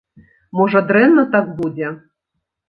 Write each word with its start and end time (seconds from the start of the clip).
Можа, 0.59 0.81
дрэнна 0.91 1.25
так 1.35 1.53
будзе? 1.61 1.93